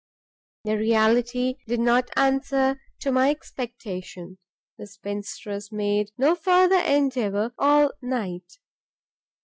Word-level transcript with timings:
The 0.63 0.77
reality 0.79 1.57
did 1.67 1.79
not 1.79 2.09
answer 2.15 2.81
to 3.01 3.11
my 3.11 3.29
expectation. 3.29 4.39
The 4.79 4.85
spinstress 4.87 5.71
made 5.71 6.09
no 6.17 6.33
further 6.33 6.79
endeavour 6.79 7.53
all 7.59 7.91
night. 8.01 8.57